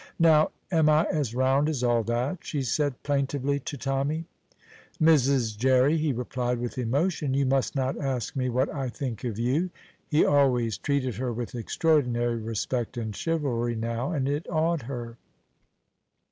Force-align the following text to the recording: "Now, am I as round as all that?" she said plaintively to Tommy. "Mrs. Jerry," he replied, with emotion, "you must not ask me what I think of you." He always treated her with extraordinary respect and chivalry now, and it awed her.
"Now, 0.17 0.49
am 0.71 0.89
I 0.89 1.03
as 1.11 1.35
round 1.35 1.69
as 1.69 1.83
all 1.83 2.01
that?" 2.05 2.39
she 2.41 2.63
said 2.63 3.03
plaintively 3.03 3.59
to 3.59 3.77
Tommy. 3.77 4.25
"Mrs. 4.99 5.55
Jerry," 5.55 5.95
he 5.97 6.11
replied, 6.11 6.57
with 6.57 6.79
emotion, 6.79 7.35
"you 7.35 7.45
must 7.45 7.75
not 7.75 7.95
ask 8.01 8.35
me 8.35 8.49
what 8.49 8.67
I 8.73 8.89
think 8.89 9.23
of 9.23 9.37
you." 9.37 9.69
He 10.09 10.25
always 10.25 10.79
treated 10.79 11.17
her 11.17 11.31
with 11.31 11.53
extraordinary 11.53 12.37
respect 12.37 12.97
and 12.97 13.15
chivalry 13.15 13.75
now, 13.75 14.11
and 14.11 14.27
it 14.27 14.47
awed 14.49 14.81
her. 14.81 15.17